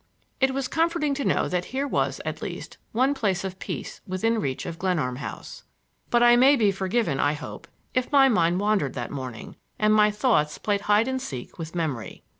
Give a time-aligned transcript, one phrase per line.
[0.39, 4.41] It was comforting to know that here was, at least, one place of peace within
[4.41, 5.61] reach of Glenarm House.
[6.09, 10.09] But I may be forgiven, I hope, if my mind wandered that morning, and my
[10.09, 12.23] thoughts played hide and seek with memory.